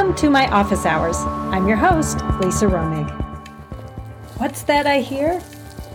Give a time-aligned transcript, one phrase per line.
[0.00, 1.18] Welcome to my office hours.
[1.18, 3.06] I'm your host, Lisa Romig.
[4.38, 5.40] What's that I hear?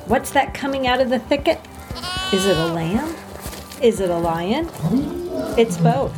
[0.06, 1.60] What's that coming out of the thicket?
[2.32, 3.16] Is it a lamb?
[3.82, 4.70] Is it a lion?
[5.58, 6.14] It's both.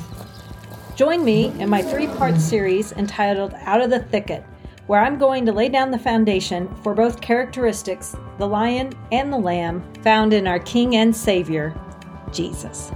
[0.97, 4.43] Join me in my three part series entitled Out of the Thicket,
[4.87, 9.37] where I'm going to lay down the foundation for both characteristics, the lion and the
[9.37, 11.73] lamb, found in our King and Savior,
[12.33, 12.91] Jesus.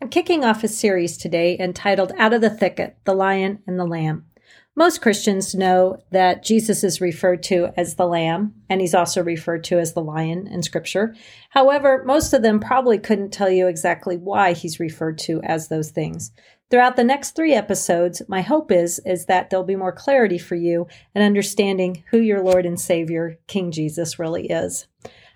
[0.00, 3.84] I'm kicking off a series today entitled Out of the Thicket The Lion and the
[3.84, 4.26] Lamb.
[4.76, 9.64] Most Christians know that Jesus is referred to as the Lamb, and he's also referred
[9.64, 11.16] to as the Lion in Scripture.
[11.50, 15.90] However, most of them probably couldn't tell you exactly why he's referred to as those
[15.90, 16.30] things.
[16.70, 20.54] Throughout the next three episodes, my hope is, is that there'll be more clarity for
[20.54, 24.86] you and understanding who your Lord and Savior, King Jesus, really is.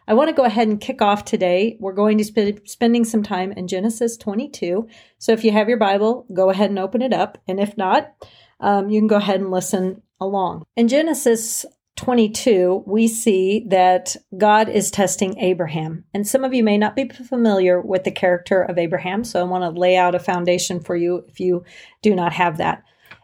[0.06, 1.77] I want to go ahead and kick off today.
[1.80, 4.88] We're going to be spending some time in Genesis 22.
[5.19, 7.39] So if you have your Bible, go ahead and open it up.
[7.47, 8.12] And if not,
[8.61, 10.64] um, you can go ahead and listen along.
[10.77, 11.64] In Genesis
[11.97, 16.05] 22, we see that God is testing Abraham.
[16.14, 19.44] And some of you may not be familiar with the character of Abraham, so I
[19.44, 21.64] want to lay out a foundation for you if you
[22.00, 22.83] do not have that.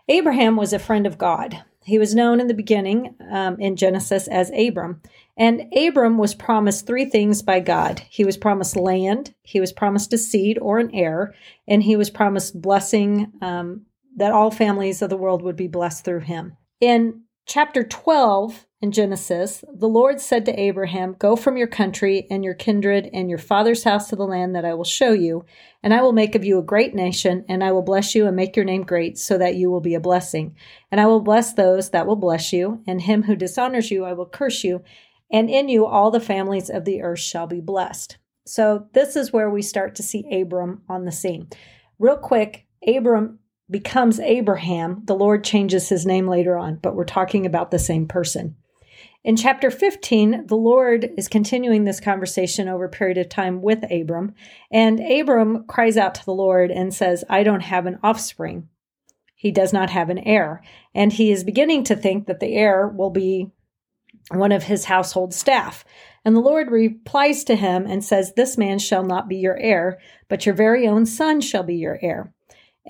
[0.08, 1.62] Abraham was a friend of God.
[1.89, 5.00] He was known in the beginning um, in Genesis as Abram.
[5.39, 8.03] And Abram was promised three things by God.
[8.11, 11.34] He was promised land, he was promised a seed or an heir,
[11.66, 16.05] and he was promised blessing um, that all families of the world would be blessed
[16.05, 16.56] through him.
[16.81, 22.44] In chapter 12 in Genesis, the Lord said to Abraham, Go from your country and
[22.44, 25.44] your kindred and your father's house to the land that I will show you,
[25.82, 28.36] and I will make of you a great nation, and I will bless you and
[28.36, 30.54] make your name great, so that you will be a blessing.
[30.92, 34.12] And I will bless those that will bless you, and him who dishonors you I
[34.12, 34.84] will curse you,
[35.32, 38.19] and in you all the families of the earth shall be blessed.
[38.46, 41.48] So, this is where we start to see Abram on the scene.
[41.98, 45.02] Real quick, Abram becomes Abraham.
[45.05, 48.56] The Lord changes his name later on, but we're talking about the same person.
[49.25, 53.84] In chapter 15, the Lord is continuing this conversation over a period of time with
[53.91, 54.34] Abram,
[54.70, 58.69] and Abram cries out to the Lord and says, I don't have an offspring.
[59.34, 60.62] He does not have an heir.
[60.94, 63.53] And he is beginning to think that the heir will be
[64.31, 65.84] one of his household staff.
[66.25, 69.98] And the Lord replies to him and says, This man shall not be your heir,
[70.28, 72.32] but your very own son shall be your heir.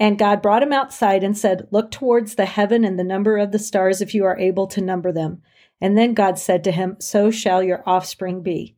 [0.00, 3.50] And God brought him outside and said, Look towards the heaven and the number of
[3.50, 5.42] the stars if you are able to number them.
[5.81, 8.76] And then God said to him, So shall your offspring be.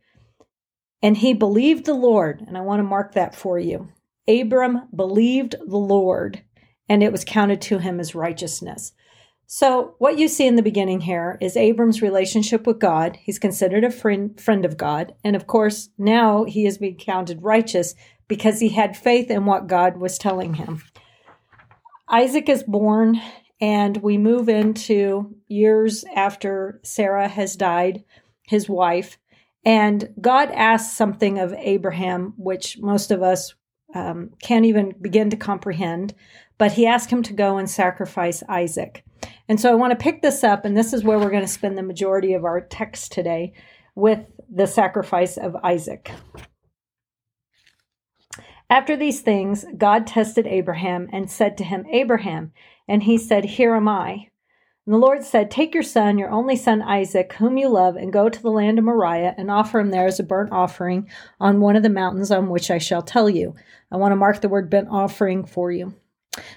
[1.03, 2.43] And he believed the Lord.
[2.47, 3.89] And I want to mark that for you.
[4.27, 6.43] Abram believed the Lord,
[6.89, 8.93] and it was counted to him as righteousness.
[9.47, 13.19] So, what you see in the beginning here is Abram's relationship with God.
[13.21, 15.15] He's considered a friend, friend of God.
[15.25, 17.97] And of course, now he is being counted righteous
[18.29, 20.83] because he had faith in what God was telling him.
[22.11, 23.21] Isaac is born,
[23.61, 28.05] and we move into years after Sarah has died,
[28.49, 29.17] his wife.
[29.65, 33.55] And God asks something of Abraham, which most of us
[33.95, 36.15] um, can't even begin to comprehend.
[36.59, 39.05] But he asked him to go and sacrifice Isaac.
[39.49, 41.49] And so I want to pick this up, and this is where we're going to
[41.49, 43.53] spend the majority of our text today
[43.95, 44.21] with
[44.53, 46.11] the sacrifice of Isaac.
[48.71, 52.53] After these things, God tested Abraham and said to him, Abraham.
[52.87, 54.29] And he said, Here am I.
[54.87, 58.13] And the Lord said, Take your son, your only son Isaac, whom you love, and
[58.13, 61.09] go to the land of Moriah and offer him there as a burnt offering
[61.41, 63.57] on one of the mountains on which I shall tell you.
[63.91, 65.95] I want to mark the word burnt offering for you.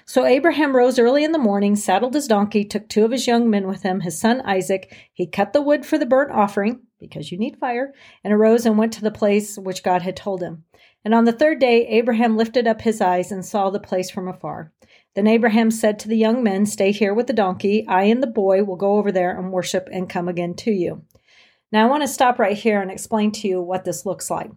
[0.06, 3.50] So Abraham rose early in the morning, saddled his donkey, took two of his young
[3.50, 4.96] men with him, his son Isaac.
[5.12, 7.92] He cut the wood for the burnt offering, because you need fire,
[8.22, 10.64] and arose and went to the place which God had told him.
[11.04, 14.26] And on the third day, Abraham lifted up his eyes and saw the place from
[14.26, 14.72] afar.
[15.14, 17.86] Then Abraham said to the young men, Stay here with the donkey.
[17.86, 21.02] I and the boy will go over there and worship and come again to you.
[21.70, 24.50] Now, I want to stop right here and explain to you what this looks like.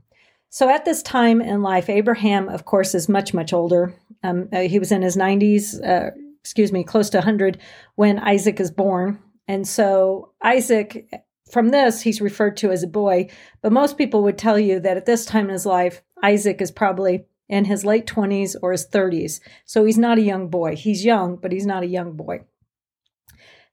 [0.50, 3.94] So, at this time in life, Abraham, of course, is much, much older.
[4.24, 7.58] Um, uh, he was in his 90s, uh, excuse me, close to 100
[7.96, 9.20] when Isaac is born.
[9.48, 11.10] And so, Isaac,
[11.52, 13.30] from this, he's referred to as a boy.
[13.62, 16.72] But most people would tell you that at this time in his life, Isaac is
[16.72, 19.40] probably in his late 20s or his 30s.
[19.66, 20.76] So, he's not a young boy.
[20.76, 22.42] He's young, but he's not a young boy.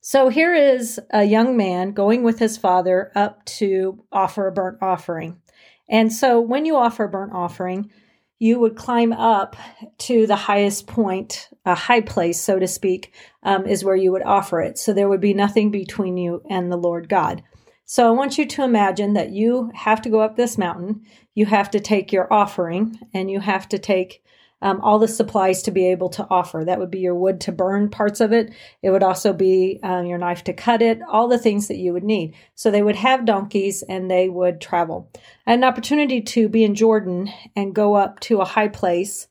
[0.07, 4.83] So here is a young man going with his father up to offer a burnt
[4.83, 5.41] offering.
[5.89, 7.91] And so when you offer a burnt offering,
[8.39, 9.57] you would climb up
[10.01, 14.23] to the highest point, a high place, so to speak, um, is where you would
[14.23, 14.77] offer it.
[14.77, 17.43] So there would be nothing between you and the Lord God.
[17.87, 21.03] So I want you to imagine that you have to go up this mountain.
[21.35, 24.23] You have to take your offering and you have to take
[24.63, 26.65] um, all the supplies to be able to offer.
[26.65, 28.55] That would be your wood to burn parts of it.
[28.83, 31.93] It would also be um, your knife to cut it, all the things that you
[31.93, 32.35] would need.
[32.55, 35.11] So they would have donkeys and they would travel.
[35.47, 39.29] I had an opportunity to be in Jordan and go up to a high place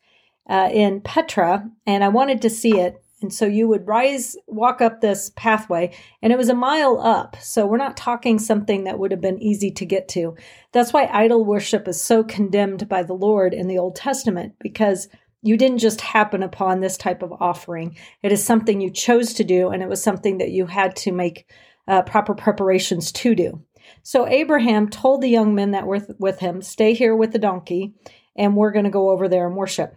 [0.47, 3.02] uh, in Petra, and I wanted to see it.
[3.23, 7.37] And so you would rise, walk up this pathway, and it was a mile up.
[7.41, 10.35] So we're not talking something that would have been easy to get to.
[10.73, 15.07] That's why idol worship is so condemned by the Lord in the Old Testament, because
[15.41, 17.97] you didn't just happen upon this type of offering.
[18.21, 21.11] It is something you chose to do, and it was something that you had to
[21.11, 21.49] make
[21.87, 23.61] uh, proper preparations to do.
[24.03, 27.93] So Abraham told the young men that were with him, Stay here with the donkey,
[28.35, 29.95] and we're going to go over there and worship.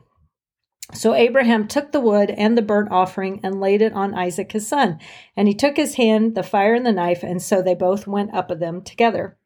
[0.93, 4.69] So Abraham took the wood and the burnt offering and laid it on Isaac his
[4.69, 5.01] son.
[5.37, 8.35] And he took his hand, the fire and the knife, and so they both went
[8.35, 9.37] up of them together.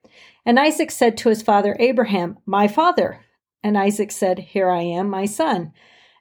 [0.44, 3.24] And Isaac said to his father Abraham, My father.
[3.62, 5.72] And Isaac said, Here I am, my son.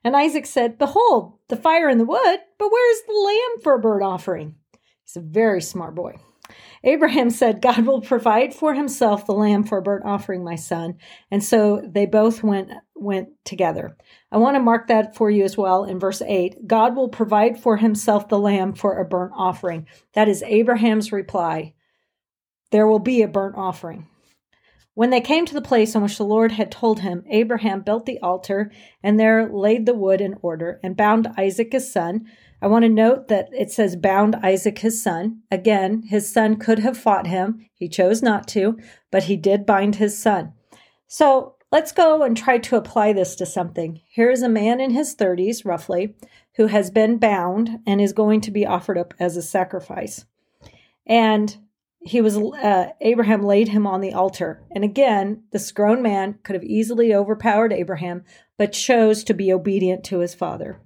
[0.03, 3.73] And Isaac said, Behold, the fire and the wood, but where is the lamb for
[3.73, 4.55] a burnt offering?
[5.03, 6.15] He's a very smart boy.
[6.83, 10.97] Abraham said, God will provide for himself the lamb for a burnt offering, my son.
[11.31, 13.95] And so they both went went together.
[14.31, 16.67] I want to mark that for you as well in verse 8.
[16.67, 19.87] God will provide for himself the lamb for a burnt offering.
[20.13, 21.73] That is Abraham's reply.
[22.71, 24.07] There will be a burnt offering.
[24.99, 28.05] When they came to the place on which the Lord had told him, Abraham built
[28.05, 28.69] the altar
[29.01, 32.27] and there laid the wood in order and bound Isaac his son
[32.61, 35.41] I want to note that it says bound Isaac his son.
[35.49, 37.65] Again, his son could have fought him.
[37.73, 38.77] He chose not to,
[39.11, 40.53] but he did bind his son.
[41.07, 44.01] So let's go and try to apply this to something.
[44.09, 46.15] Here is a man in his 30s, roughly,
[46.55, 50.25] who has been bound and is going to be offered up as a sacrifice.
[51.07, 51.55] And
[52.01, 54.63] he was uh, Abraham laid him on the altar.
[54.71, 58.23] And again, this grown man could have easily overpowered Abraham,
[58.57, 60.81] but chose to be obedient to his father.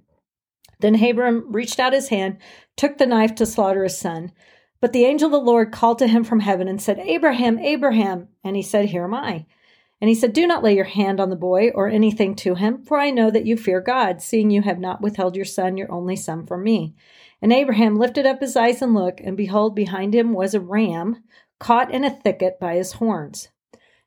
[0.84, 2.36] Then Abram reached out his hand,
[2.76, 4.32] took the knife to slaughter his son.
[4.82, 8.28] But the angel of the Lord called to him from heaven and said, Abraham, Abraham.
[8.44, 9.46] And he said, Here am I.
[10.02, 12.84] And he said, Do not lay your hand on the boy or anything to him,
[12.84, 15.90] for I know that you fear God, seeing you have not withheld your son, your
[15.90, 16.94] only son, from me.
[17.40, 21.24] And Abraham lifted up his eyes and looked, and behold, behind him was a ram
[21.58, 23.48] caught in a thicket by his horns.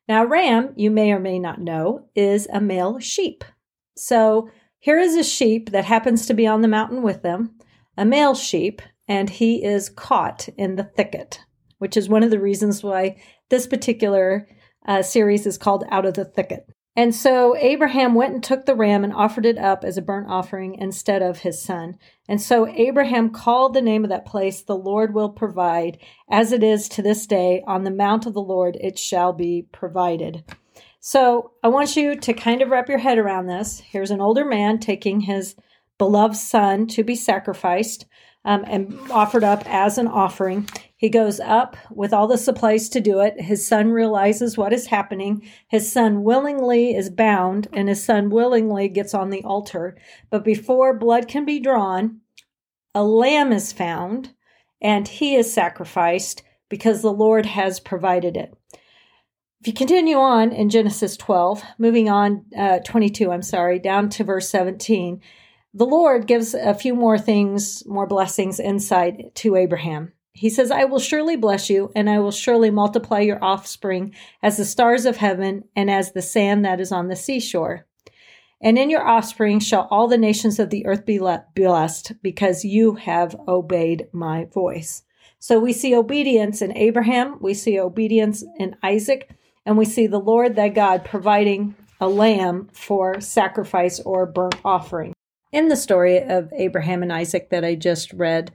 [0.08, 3.42] Now, a ram, you may or may not know, is a male sheep.
[3.96, 4.48] So
[4.78, 7.56] here is a sheep that happens to be on the mountain with them,
[7.96, 11.40] a male sheep, and he is caught in the thicket,
[11.78, 14.48] which is one of the reasons why this particular
[14.86, 16.68] uh, series is called Out of the Thicket.
[16.98, 20.28] And so Abraham went and took the ram and offered it up as a burnt
[20.28, 21.96] offering instead of his son.
[22.28, 25.98] And so Abraham called the name of that place, The Lord will provide,
[26.28, 29.66] as it is to this day, on the mount of the Lord it shall be
[29.70, 30.42] provided.
[31.00, 33.80] So I want you to kind of wrap your head around this.
[33.80, 35.54] Here's an older man taking his
[35.96, 38.06] beloved son to be sacrificed
[38.44, 40.68] um, and offered up as an offering.
[40.96, 43.40] He goes up with all the supplies to do it.
[43.40, 45.48] His son realizes what is happening.
[45.68, 49.96] His son willingly is bound, and his son willingly gets on the altar.
[50.30, 52.20] But before blood can be drawn,
[52.94, 54.34] a lamb is found,
[54.80, 58.57] and he is sacrificed because the Lord has provided it.
[59.60, 64.22] If you continue on in Genesis 12, moving on, uh, 22, I'm sorry, down to
[64.22, 65.20] verse 17,
[65.74, 70.12] the Lord gives a few more things, more blessings, insight to Abraham.
[70.32, 74.56] He says, I will surely bless you, and I will surely multiply your offspring as
[74.56, 77.84] the stars of heaven and as the sand that is on the seashore.
[78.60, 82.94] And in your offspring shall all the nations of the earth be blessed, because you
[82.94, 85.02] have obeyed my voice.
[85.40, 89.30] So we see obedience in Abraham, we see obedience in Isaac,
[89.68, 95.12] and we see the Lord thy God providing a lamb for sacrifice or burnt offering.
[95.52, 98.50] In the story of Abraham and Isaac that I just read,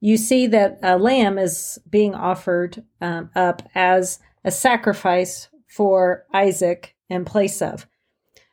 [0.00, 6.94] you see that a lamb is being offered um, up as a sacrifice for Isaac
[7.10, 7.88] in place of.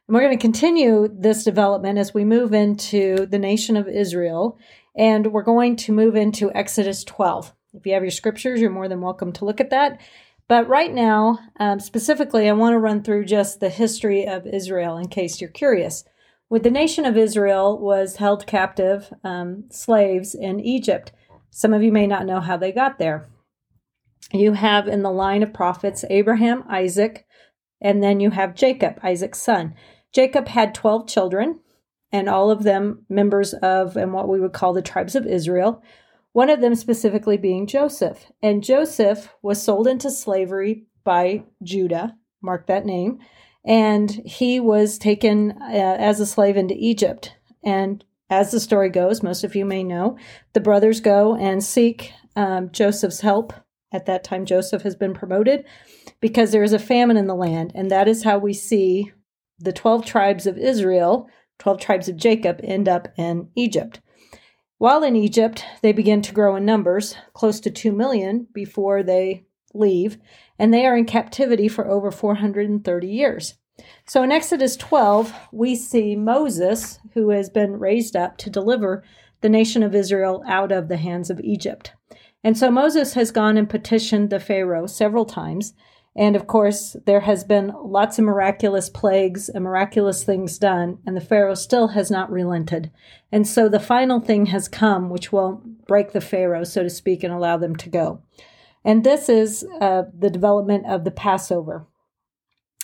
[0.07, 4.57] And we're going to continue this development as we move into the nation of Israel,
[4.95, 7.53] and we're going to move into Exodus 12.
[7.75, 10.01] If you have your scriptures, you're more than welcome to look at that.
[10.49, 14.97] But right now, um, specifically, I want to run through just the history of Israel
[14.97, 16.03] in case you're curious.
[16.47, 21.11] When the nation of Israel was held captive, um, slaves in Egypt,
[21.51, 23.29] some of you may not know how they got there.
[24.33, 27.27] You have in the line of prophets Abraham, Isaac,
[27.79, 29.75] and then you have Jacob, Isaac's son.
[30.11, 31.59] Jacob had 12 children,
[32.11, 35.83] and all of them members of and what we would call the tribes of Israel
[36.33, 38.31] one of them specifically being Joseph.
[38.41, 43.19] And Joseph was sold into slavery by Judah, mark that name,
[43.65, 47.35] and he was taken uh, as a slave into Egypt.
[47.63, 50.17] And as the story goes, most of you may know,
[50.53, 53.53] the brothers go and seek um, Joseph's help.
[53.91, 55.65] At that time, Joseph has been promoted
[56.19, 57.71] because there is a famine in the land.
[57.73, 59.11] And that is how we see
[59.57, 63.99] the 12 tribes of Israel, 12 tribes of Jacob, end up in Egypt.
[64.79, 69.43] While in Egypt, they begin to grow in numbers, close to 2 million before they
[69.73, 70.17] leave,
[70.57, 73.55] and they are in captivity for over 430 years.
[74.07, 79.03] So in Exodus 12, we see Moses, who has been raised up to deliver
[79.41, 81.91] the nation of Israel out of the hands of Egypt.
[82.41, 85.73] And so Moses has gone and petitioned the Pharaoh several times.
[86.19, 91.15] And of course, there has been lots of miraculous plagues and miraculous things done, and
[91.15, 92.91] the Pharaoh still has not relented.
[93.31, 97.23] And so the final thing has come, which will break the Pharaoh, so to speak,
[97.23, 98.21] and allow them to go.
[98.83, 101.87] And this is uh, the development of the Passover.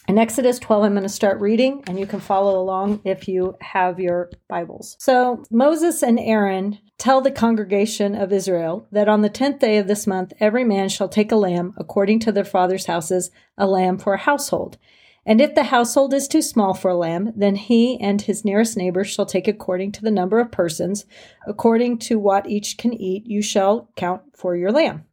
[0.07, 3.55] In Exodus 12, I'm going to start reading, and you can follow along if you
[3.59, 4.95] have your Bibles.
[4.99, 9.87] So Moses and Aaron tell the congregation of Israel that on the tenth day of
[9.87, 13.97] this month, every man shall take a lamb according to their father's houses, a lamb
[13.97, 14.77] for a household.
[15.25, 18.77] And if the household is too small for a lamb, then he and his nearest
[18.77, 21.07] neighbor shall take according to the number of persons,
[21.47, 25.05] according to what each can eat, you shall count for your lamb.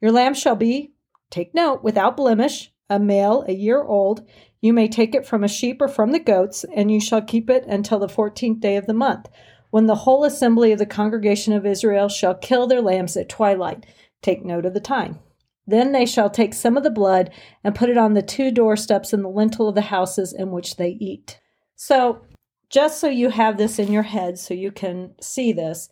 [0.00, 0.92] Your lamb shall be,
[1.30, 4.26] take note, without blemish a male a year old.
[4.60, 7.50] You may take it from a sheep or from the goats, and you shall keep
[7.50, 9.28] it until the fourteenth day of the month,
[9.70, 13.86] when the whole assembly of the congregation of Israel shall kill their lambs at twilight.
[14.22, 15.18] Take note of the time.
[15.66, 17.30] Then they shall take some of the blood
[17.64, 20.76] and put it on the two doorsteps and the lintel of the houses in which
[20.76, 21.40] they eat.
[21.74, 22.22] So,
[22.70, 25.88] just so you have this in your head, so you can see this,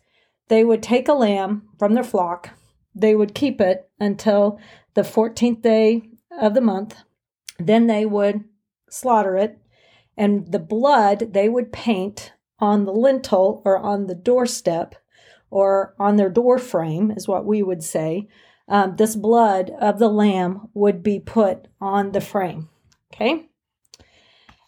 [0.47, 2.51] they would take a lamb from their flock,
[2.93, 4.59] they would keep it until
[4.93, 6.09] the 14th day
[6.39, 6.95] of the month.
[7.57, 8.43] Then they would
[8.89, 9.57] slaughter it,
[10.17, 14.95] and the blood they would paint on the lintel or on the doorstep
[15.49, 18.27] or on their door frame, is what we would say.
[18.67, 22.69] Um, this blood of the lamb would be put on the frame.
[23.13, 23.49] Okay.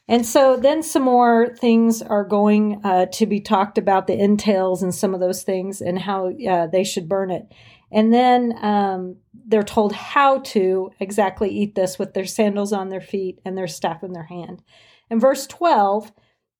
[0.08, 4.82] And so then some more things are going uh, to be talked about the entails
[4.82, 7.52] and some of those things and how uh, they should burn it.
[7.91, 13.01] And then um, they're told how to exactly eat this with their sandals on their
[13.01, 14.62] feet and their staff in their hand.
[15.10, 16.12] In verse 12,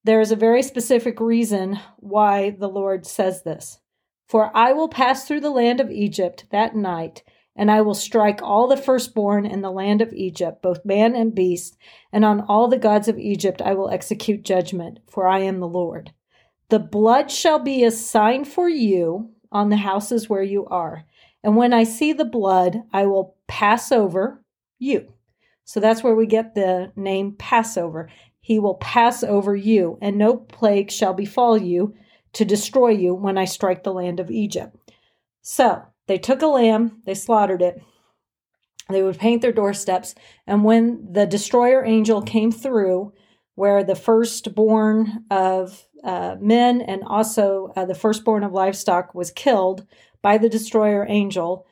[0.04, 3.80] there is a very specific reason why the Lord says this.
[4.30, 7.24] For I will pass through the land of Egypt that night,
[7.56, 11.36] and I will strike all the firstborn in the land of Egypt, both man and
[11.36, 11.78] beast,
[12.14, 15.68] and on all the gods of Egypt I will execute judgment, for I am the
[15.68, 16.14] Lord.
[16.70, 21.06] The blood shall be a sign for you on the houses where you are.
[21.44, 24.44] And when I see the blood, I will pass over
[24.80, 25.14] you.
[25.66, 28.10] So that's where we get the name Passover.
[28.40, 31.94] He will pass over you, and no plague shall befall you
[32.34, 34.76] to destroy you when I strike the land of Egypt.
[35.42, 37.82] So they took a lamb, they slaughtered it.
[38.90, 40.16] They would paint their doorsteps.
[40.46, 43.14] And when the destroyer angel came through,
[43.56, 49.86] where the firstborn of uh, men and also uh, the firstborn of livestock was killed,
[50.22, 51.66] by the destroyer angel,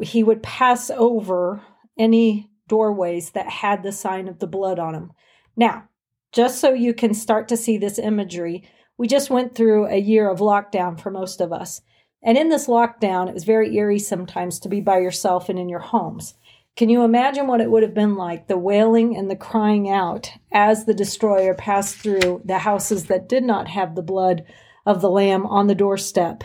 [0.00, 1.62] he would pass over
[1.98, 5.12] any doorways that had the sign of the blood on them.
[5.56, 5.88] Now,
[6.32, 8.64] just so you can start to see this imagery,
[8.96, 11.82] we just went through a year of lockdown for most of us.
[12.22, 15.68] And in this lockdown, it was very eerie sometimes to be by yourself and in
[15.68, 16.34] your homes.
[16.76, 20.30] Can you imagine what it would have been like, the wailing and the crying out
[20.52, 24.44] as the destroyer passed through the houses that did not have the blood
[24.86, 26.44] of the lamb on the doorstep?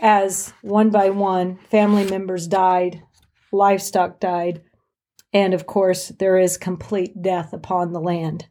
[0.00, 3.02] As one by one family members died,
[3.52, 4.62] livestock died,
[5.32, 8.46] and of course, there is complete death upon the land.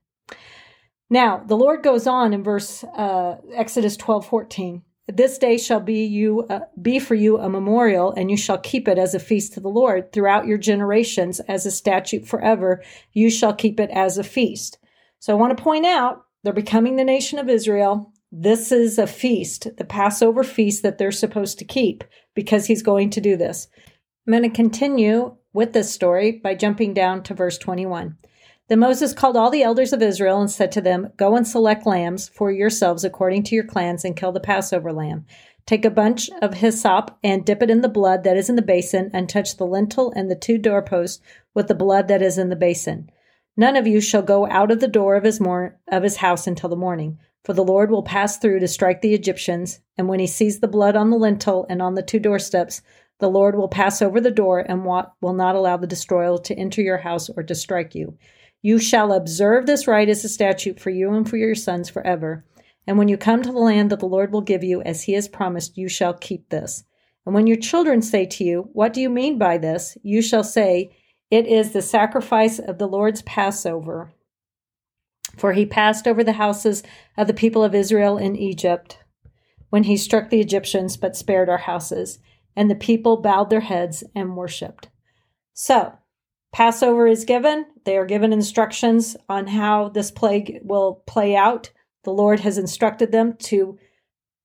[1.10, 4.82] Now, the Lord goes on in verse uh, Exodus 12 14.
[5.08, 8.88] This day shall be you uh, be for you a memorial, and you shall keep
[8.88, 12.84] it as a feast to the Lord throughout your generations, as a statute forever.
[13.14, 14.80] You shall keep it as a feast.
[15.20, 18.14] So I want to point out they're becoming the nation of Israel.
[18.32, 22.04] This is a feast, the Passover feast that they're supposed to keep
[22.34, 23.68] because he's going to do this.
[24.28, 28.18] I'm going to continue with this story by jumping down to verse 21.
[28.68, 31.86] Then Moses called all the elders of Israel and said to them, Go and select
[31.86, 35.26] lambs for yourselves according to your clans and kill the Passover lamb.
[35.68, 38.62] Take a bunch of hyssop and dip it in the blood that is in the
[38.62, 41.22] basin and touch the lintel and the two doorposts
[41.54, 43.10] with the blood that is in the basin.
[43.56, 46.48] None of you shall go out of the door of his, mor- of his house
[46.48, 47.20] until the morning.
[47.46, 50.68] For the Lord will pass through to strike the Egyptians, and when he sees the
[50.68, 52.82] blood on the lintel and on the two doorsteps,
[53.20, 56.82] the Lord will pass over the door and will not allow the destroyer to enter
[56.82, 58.18] your house or to strike you.
[58.64, 62.44] You shall observe this rite as a statute for you and for your sons forever.
[62.88, 65.14] And when you come to the land that the Lord will give you, as he
[65.14, 66.84] has promised, you shall keep this.
[67.28, 70.00] And when your children say to you, What do you mean by this?
[70.02, 70.98] you shall say,
[71.30, 74.15] It is the sacrifice of the Lord's Passover.
[75.38, 76.84] For he passed over the houses
[77.18, 79.00] of the people of Israel in Egypt
[79.70, 82.20] when he struck the Egyptians, but spared our houses.
[82.56, 84.90] And the people bowed their heads and worshipped.
[85.54, 85.98] So,
[86.54, 87.66] Passover is given.
[87.84, 91.72] They are given instructions on how this plague will play out.
[92.06, 93.78] The Lord has instructed them to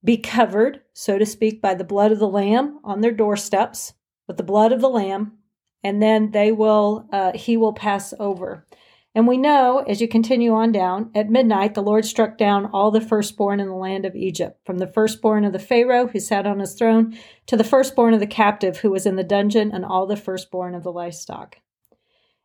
[0.02, 3.92] be covered, so to speak, by the blood of the Lamb on their doorsteps,
[4.26, 5.38] with the blood of the Lamb,
[5.84, 8.66] and then they will, uh, he will pass over.
[9.12, 12.92] And we know, as you continue on down, at midnight the Lord struck down all
[12.92, 16.46] the firstborn in the land of Egypt, from the firstborn of the Pharaoh who sat
[16.46, 19.84] on his throne to the firstborn of the captive who was in the dungeon, and
[19.84, 21.56] all the firstborn of the livestock.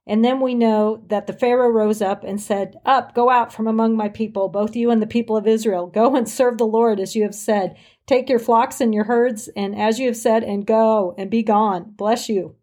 [0.08, 3.68] And then we know that the Pharaoh rose up and said, Up, go out from
[3.68, 5.88] among my people, both you and the people of Israel.
[5.88, 7.76] Go and serve the Lord as you have said.
[8.08, 11.42] Take your flocks and your herds, and as you have said, and go and be
[11.42, 11.94] gone.
[11.96, 12.56] Bless you.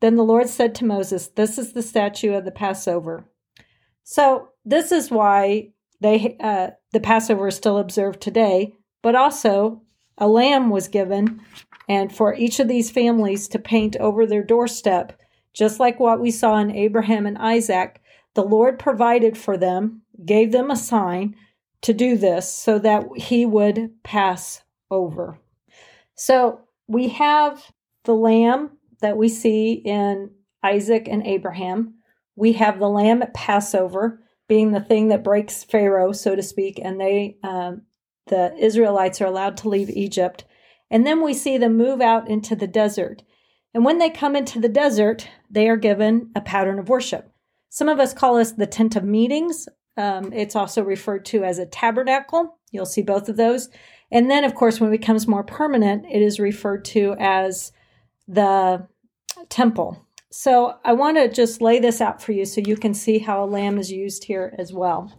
[0.00, 3.30] Then the Lord said to Moses, This is the statute of the Passover.
[4.04, 5.70] So this is why
[6.00, 9.82] they uh, the Passover is still observed today, but also
[10.18, 11.40] a lamb was given,
[11.88, 15.18] and for each of these families to paint over their doorstep,
[15.52, 18.00] just like what we saw in Abraham and Isaac.
[18.34, 21.36] The Lord provided for them, gave them a sign
[21.82, 25.38] to do this so that he would pass over.
[26.16, 27.62] So we have
[28.04, 28.70] the lamb
[29.00, 30.30] that we see in
[30.62, 31.94] Isaac and Abraham.
[32.36, 36.78] We have the lamb at Passover being the thing that breaks Pharaoh, so to speak,
[36.82, 37.82] and they, um,
[38.26, 40.44] the Israelites, are allowed to leave Egypt.
[40.90, 43.22] And then we see them move out into the desert.
[43.72, 47.30] And when they come into the desert, they are given a pattern of worship.
[47.70, 49.68] Some of us call this the tent of meetings.
[49.96, 52.58] Um, it's also referred to as a tabernacle.
[52.70, 53.68] You'll see both of those.
[54.12, 57.72] And then, of course, when it becomes more permanent, it is referred to as
[58.28, 58.86] the
[59.48, 60.06] temple.
[60.36, 63.44] So I want to just lay this out for you so you can see how
[63.44, 65.16] a lamb is used here as well.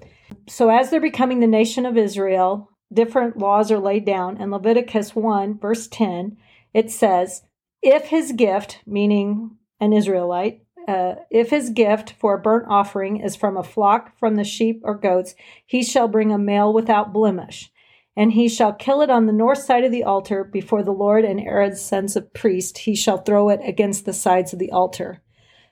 [0.49, 4.35] So as they're becoming the nation of Israel, different laws are laid down.
[4.41, 6.35] In Leviticus 1, verse 10,
[6.73, 7.43] it says,
[7.81, 13.37] If his gift, meaning an Israelite, uh, if his gift for a burnt offering is
[13.37, 15.33] from a flock from the sheep or goats,
[15.65, 17.71] he shall bring a male without blemish
[18.15, 21.25] and he shall kill it on the north side of the altar before the Lord
[21.25, 22.79] and Aaron's sons of priests.
[22.79, 25.21] He shall throw it against the sides of the altar.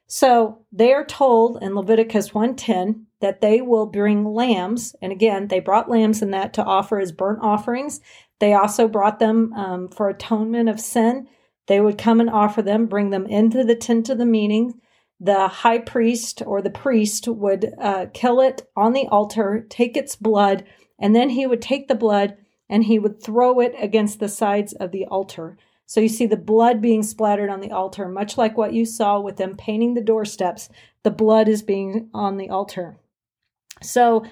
[0.08, 5.60] So they are told in Leviticus 1:10 that they will bring lambs, and again they
[5.60, 8.02] brought lambs in that to offer as burnt offerings.
[8.40, 11.28] They also brought them um, for atonement of sin.
[11.68, 14.74] They would come and offer them, bring them into the tent of the meeting.
[15.20, 20.18] The high priest or the priest would uh, kill it on the altar, take its
[20.18, 20.66] blood
[21.04, 22.38] and then he would take the blood
[22.70, 25.58] and he would throw it against the sides of the altar.
[25.86, 29.20] So you see the blood being splattered on the altar, much like what you saw
[29.20, 30.70] with them painting the doorsteps.
[31.04, 32.96] The blood is being on the altar.
[33.82, 34.24] So,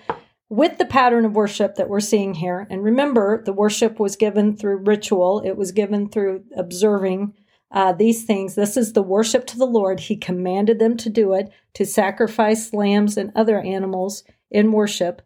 [0.48, 4.56] with the pattern of worship that we're seeing here, and remember, the worship was given
[4.56, 7.34] through ritual, it was given through observing
[7.70, 8.56] uh, these things.
[8.56, 10.00] This is the worship to the Lord.
[10.00, 15.22] He commanded them to do it, to sacrifice lambs and other animals in worship.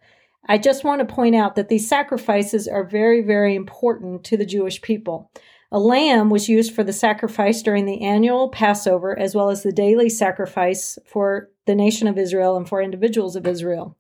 [0.47, 4.45] I just want to point out that these sacrifices are very, very important to the
[4.45, 5.31] Jewish people.
[5.71, 9.71] A lamb was used for the sacrifice during the annual Passover, as well as the
[9.71, 13.97] daily sacrifice for the nation of Israel and for individuals of Israel.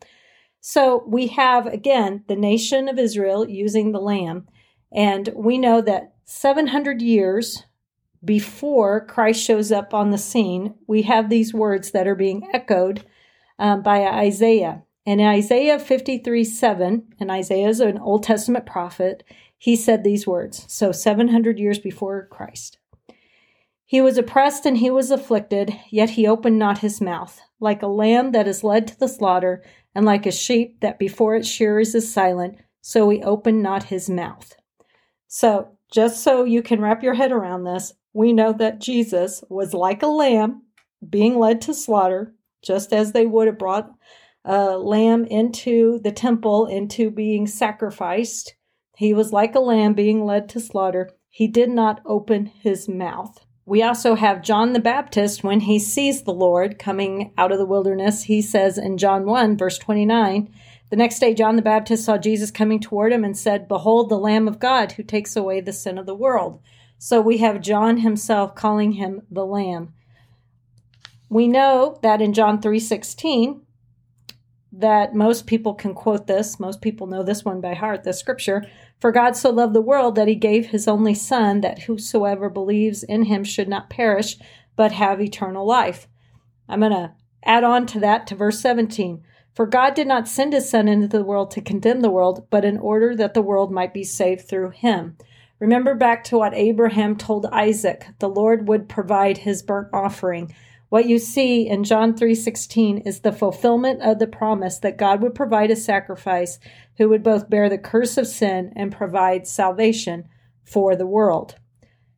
[0.61, 4.47] So we have, again, the nation of Israel using the lamb.
[4.91, 7.63] And we know that 700 years
[8.23, 13.05] before Christ shows up on the scene, we have these words that are being echoed
[13.59, 14.83] um, by Isaiah.
[15.05, 19.23] And in Isaiah 53 7, and Isaiah is an Old Testament prophet,
[19.57, 20.65] he said these words.
[20.67, 22.79] So 700 years before Christ.
[23.85, 27.39] He was oppressed and he was afflicted, yet he opened not his mouth.
[27.59, 29.63] Like a lamb that is led to the slaughter,
[29.93, 34.09] and like a sheep that before its shearers is silent, so he opened not his
[34.09, 34.55] mouth.
[35.27, 39.73] So, just so you can wrap your head around this, we know that Jesus was
[39.73, 40.63] like a lamb
[41.07, 43.91] being led to slaughter, just as they would have brought
[44.45, 48.55] a lamb into the temple, into being sacrificed.
[48.95, 51.09] He was like a lamb being led to slaughter.
[51.29, 53.45] He did not open his mouth.
[53.65, 57.65] We also have John the Baptist when he sees the Lord coming out of the
[57.65, 58.23] wilderness.
[58.23, 60.53] He says in John 1, verse 29,
[60.91, 64.19] the next day John the Baptist saw Jesus coming toward him and said, Behold, the
[64.19, 66.61] Lamb of God who takes away the sin of the world.
[66.99, 69.93] So we have John himself calling him the Lamb.
[71.27, 73.61] We know that in John 3:16,
[74.77, 76.59] that most people can quote this.
[76.59, 78.65] Most people know this one by heart, the scripture.
[78.99, 83.03] For God so loved the world that he gave his only Son, that whosoever believes
[83.03, 84.37] in him should not perish,
[84.75, 86.07] but have eternal life.
[86.67, 89.23] I'm going to add on to that to verse 17.
[89.53, 92.65] For God did not send his Son into the world to condemn the world, but
[92.65, 95.17] in order that the world might be saved through him.
[95.59, 100.53] Remember back to what Abraham told Isaac the Lord would provide his burnt offering.
[100.95, 105.35] What you see in John 3:16 is the fulfillment of the promise that God would
[105.35, 106.57] provide a sacrifice
[106.97, 110.29] who would both bear the curse of sin and provide salvation
[110.63, 111.55] for the world.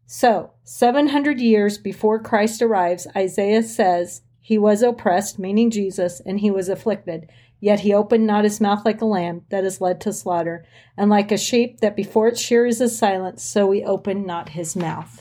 [0.06, 6.52] So, 700 years before Christ arrives, Isaiah says, He was oppressed, meaning Jesus, and he
[6.52, 7.32] was afflicted.
[7.60, 10.64] Yet he opened not his mouth like a lamb that is led to slaughter,
[10.96, 14.76] and like a sheep that before its shearers is silent, so he opened not his
[14.76, 15.20] mouth.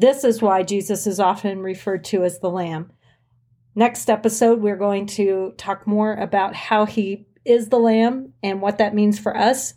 [0.00, 2.90] This is why Jesus is often referred to as the Lamb.
[3.74, 8.78] Next episode, we're going to talk more about how he is the Lamb and what
[8.78, 9.74] that means for us.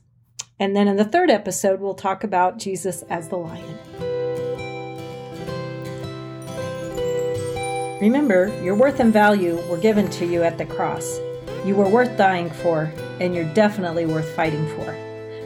[0.61, 3.77] And then in the third episode, we'll talk about Jesus as the Lion.
[7.99, 11.19] Remember, your worth and value were given to you at the cross.
[11.65, 15.02] You were worth dying for, and you're definitely worth fighting for.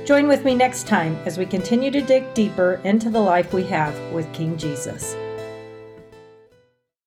[0.08, 3.65] Join with me next time as we continue to dig deeper into the life we
[3.65, 5.17] have with King Jesus.